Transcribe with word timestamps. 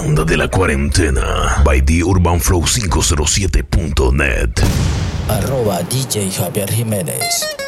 tanda 0.00 0.24
de 0.24 0.36
la 0.36 0.46
cuarentena. 0.46 1.60
By 1.64 1.82
the 1.82 2.04
Flow 2.38 2.62
507net 2.62 4.62
Arroba 5.28 5.82
DJ 5.82 6.30
Javier 6.30 6.70
Jiménez. 6.70 7.67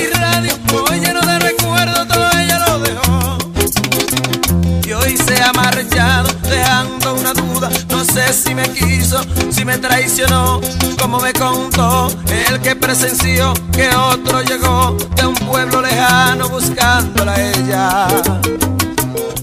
ha 5.51 5.53
marchado, 5.53 6.29
dejando 6.43 7.13
una 7.13 7.33
duda. 7.33 7.69
No 7.89 8.03
sé 8.03 8.33
si 8.33 8.55
me 8.55 8.63
quiso, 8.69 9.21
si 9.51 9.65
me 9.65 9.77
traicionó, 9.77 10.61
como 10.99 11.19
me 11.19 11.33
contó 11.33 12.09
el 12.49 12.59
que 12.61 12.75
presenció 12.75 13.53
que 13.71 13.89
otro 13.89 14.41
llegó 14.41 14.95
de 15.15 15.25
un 15.25 15.35
pueblo 15.35 15.81
lejano 15.81 16.49
buscándola 16.49 17.33
a 17.33 17.41
ella. 17.41 18.07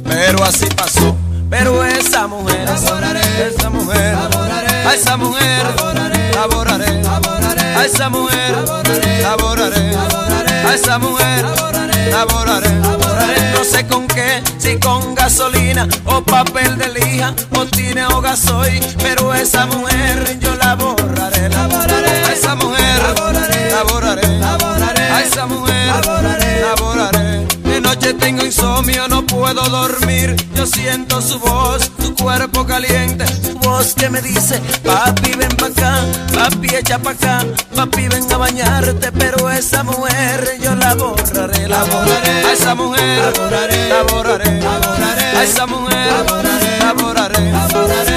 Pero 0.05 0.45
así 0.45 0.67
pasó. 0.67 1.17
Pero 1.51 1.83
esa 1.83 2.27
mujer, 2.27 2.69
esa 2.69 3.70
mujer, 3.70 4.14
a 4.86 4.95
esa 4.95 5.17
mujer, 5.17 5.64
laboraré, 6.34 7.03
a 7.75 7.84
esa 7.86 8.11
mujer, 8.11 8.55
laboraré, 9.23 9.97
a 10.67 10.75
esa 10.75 10.98
mujer, 10.98 11.47
laboraré, 12.12 12.97
no 13.52 13.64
sé 13.64 13.86
con 13.86 14.06
qué, 14.06 14.42
si 14.58 14.78
con 14.78 15.14
gasolina 15.14 15.88
o 16.05 16.22
papel 16.22 16.78
de 16.78 16.88
lija 16.88 17.34
o 17.56 17.64
tiene 17.66 18.05
o 18.06 18.20
gasoil, 18.20 18.80
pero 18.98 19.34
esa 19.34 19.66
mujer 19.66 20.38
yo 20.41 20.55
la 20.56 20.74
borraré, 20.74 21.48
laboraré, 21.48 22.24
a 22.24 22.33
esa 22.33 22.55
mujer, 22.55 23.02
laboraré, 23.70 25.12
a 25.12 25.22
esa 25.22 25.46
mujer, 25.46 26.06
laboraré 26.06 26.58
noche 27.89 28.12
tengo 28.14 28.44
insomnio, 28.44 29.08
no 29.08 29.24
puedo 29.24 29.62
dormir. 29.69 30.36
Yo 30.55 30.67
siento 30.67 31.23
su 31.23 31.39
voz, 31.39 31.90
su 32.00 32.14
cuerpo 32.14 32.67
caliente, 32.67 33.24
su 33.27 33.58
voz 33.58 33.95
que 33.95 34.11
me 34.11 34.20
dice, 34.20 34.61
papi 34.85 35.33
ven 35.36 35.55
pa' 35.56 35.67
acá, 35.67 36.05
papi 36.35 36.74
echa 36.74 36.98
pa' 36.98 37.12
acá, 37.12 37.46
papi 37.74 38.08
ven 38.08 38.30
a 38.30 38.36
bañarte, 38.36 39.11
pero 39.12 39.50
esa 39.50 39.83
mujer 39.85 40.58
la 40.88 40.94
borraré, 40.94 41.68
la 41.68 41.84
borraré, 41.84 42.46
a 42.46 42.52
esa 42.52 42.74
mujer, 42.74 43.18
la 43.18 43.30
borraré, 43.30 43.88
la 43.88 44.02
borraré, 44.04 44.48
a 45.36 45.44
esa 45.44 45.66
mujer, 45.66 46.06
la 46.06 46.22
borraré, 46.22 47.50
la 47.50 47.66
borraré. 47.68 48.08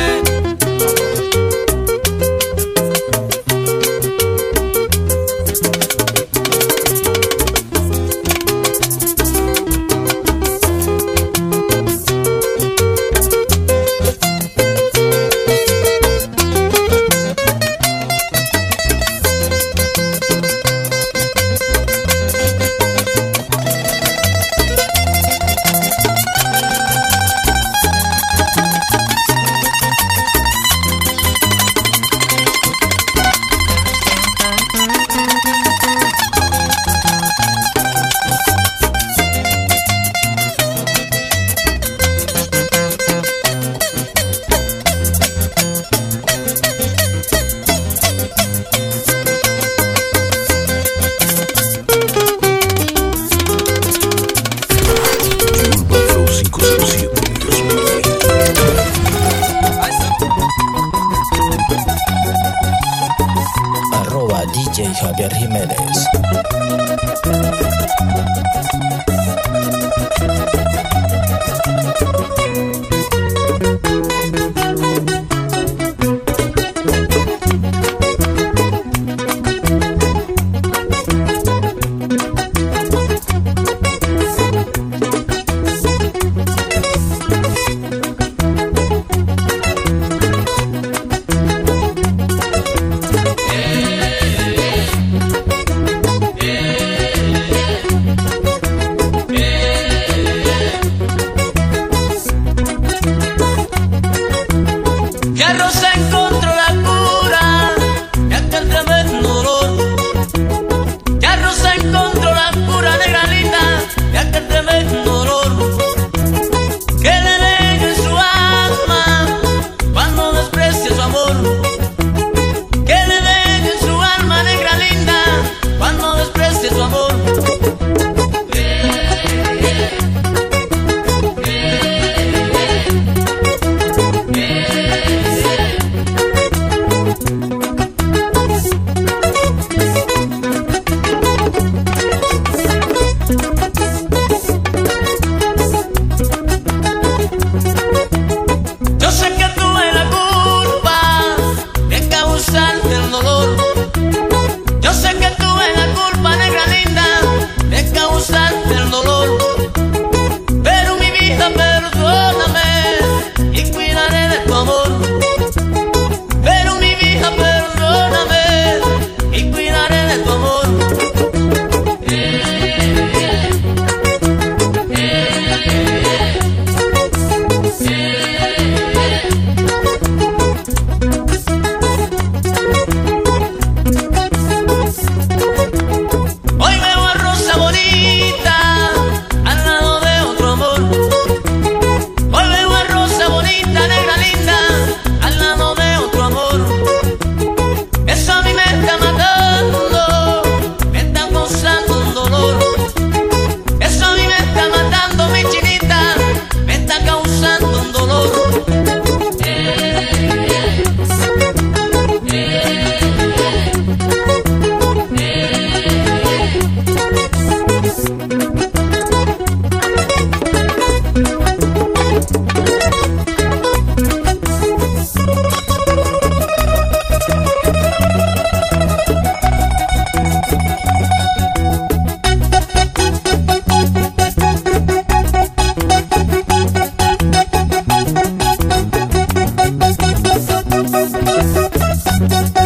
Thank 242.30 242.61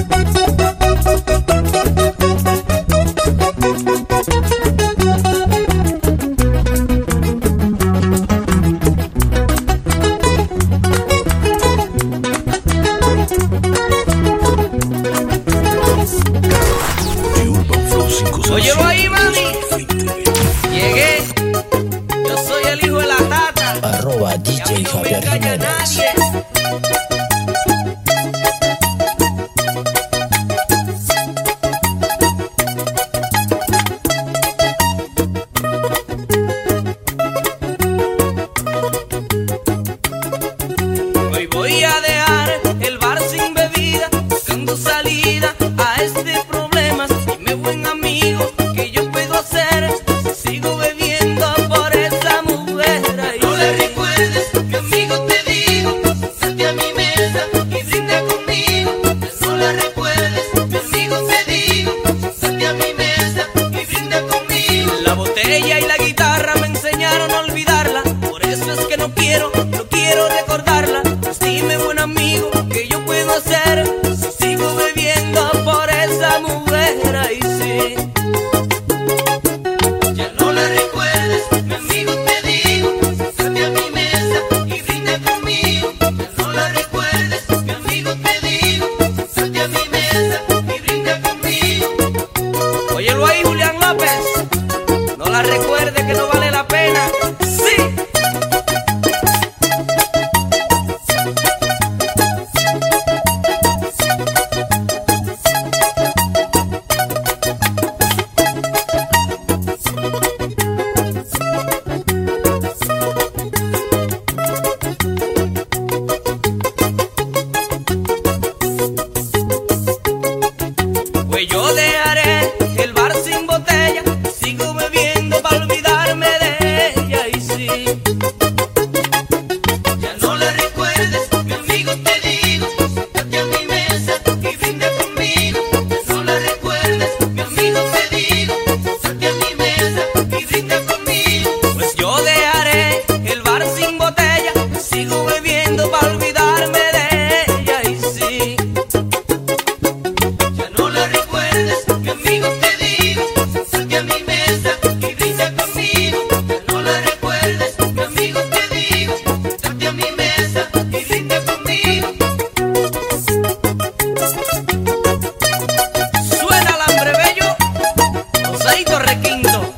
Aceito 168.67 168.98
requinto. 168.98 169.75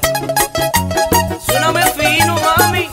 Suéname 1.45 1.83
fino, 1.91 2.35
mami. 2.39 2.89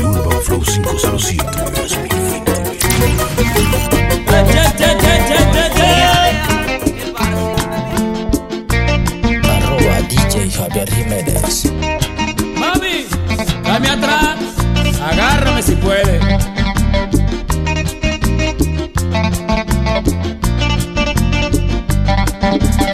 Urban 0.00 0.40
Flow 0.42 0.62
507 0.62 1.44
2020. 1.74 2.52
Ya, 4.30 4.72
ya, 4.72 4.72
Arroba 9.44 10.00
DJ 10.08 10.50
Javier 10.50 10.88
Jiménez. 10.90 11.64
Mami, 12.56 13.06
dame 13.62 13.88
atrás. 13.90 14.57
Agárrame 15.10 15.62
si 15.62 15.74
puede. 15.76 16.20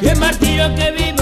Y 0.01 0.09
el 0.09 0.19
martillo 0.19 0.75
que 0.77 0.91
vive 0.93 1.14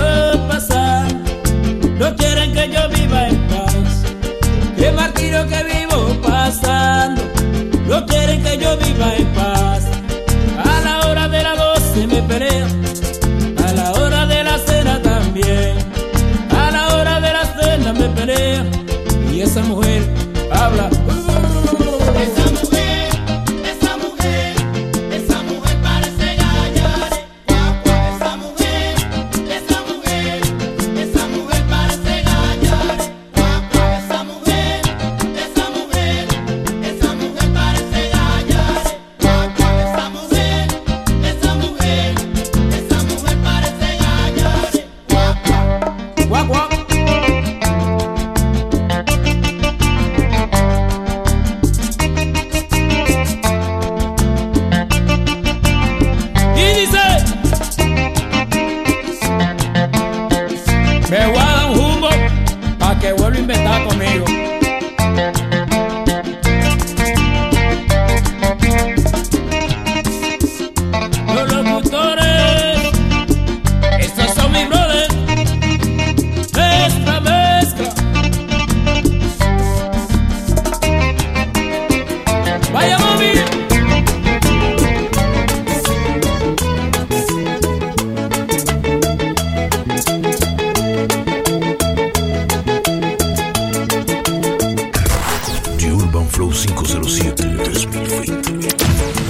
Urban 96.22 96.28
Flow 96.28 96.50
507 96.52 97.44
2020. 97.64 98.68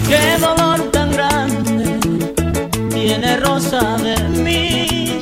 Qué 0.09 0.39
dolor 0.39 0.81
tan 0.91 1.11
grande 1.13 1.99
tiene 2.93 3.37
Rosa 3.39 3.97
de 3.97 4.17
mí. 4.43 5.21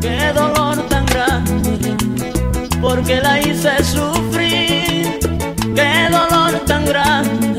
Qué 0.00 0.32
dolor 0.34 0.76
tan 0.88 1.06
grande 1.06 1.96
porque 2.80 3.20
la 3.20 3.40
hice 3.40 3.82
sufrir. 3.82 5.18
Qué 5.74 6.08
dolor 6.10 6.60
tan 6.66 6.84
grande 6.84 7.55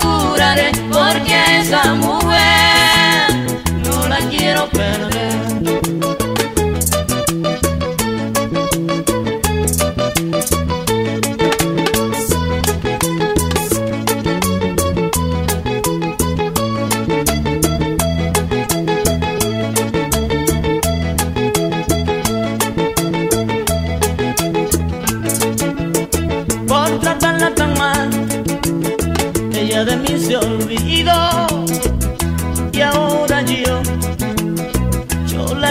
curaré 0.00 0.72
porque 0.92 1.60
esa 1.60 1.94
mujer 1.94 3.30
no 3.84 4.08
la 4.08 4.18
quiero 4.28 4.68
perder. 4.70 5.19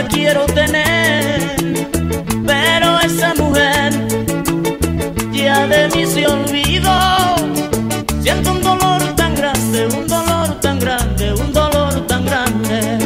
quiero 0.09 0.45
tener, 0.47 1.55
pero 2.45 2.99
esa 2.99 3.33
mujer 3.35 3.93
ya 5.31 5.67
de 5.67 5.87
mí 5.89 6.05
se 6.05 6.27
olvidó. 6.27 7.35
Siento 8.21 8.51
un 8.51 8.61
dolor 8.61 9.01
tan 9.15 9.35
grande, 9.35 9.87
un 9.87 10.07
dolor 10.07 10.59
tan 10.61 10.79
grande, 10.79 11.33
un 11.33 11.53
dolor 11.53 12.07
tan 12.07 12.25
grande. 12.25 12.99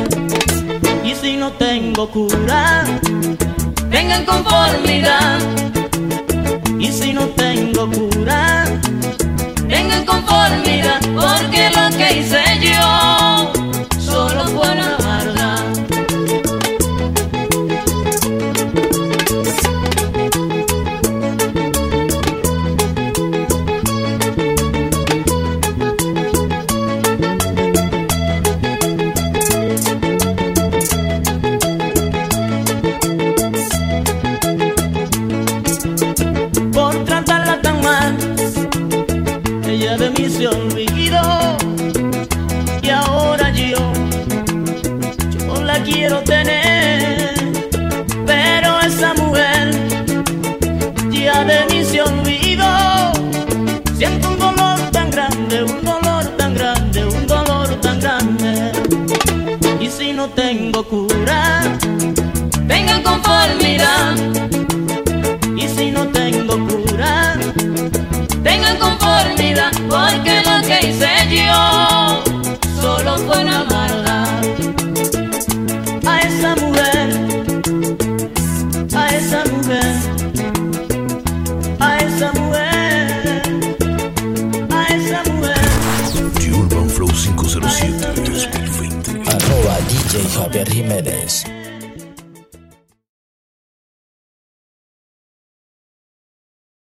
Y 1.04 1.14
si 1.16 1.38
no 1.38 1.52
tengo 1.52 2.10
cura, 2.10 2.86
tengan 3.92 4.26
conformidad. 4.26 5.40
Y 6.80 6.92
si 6.92 7.14
no 7.14 7.28
tengo 7.28 7.90
cura, 7.90 8.66
tengan 9.68 10.06
conformidad, 10.06 11.00
porque 11.16 11.70
lo 11.76 11.98
que 11.98 12.20
hice 12.20 12.44
yo. 12.62 13.53
love. 64.04 64.53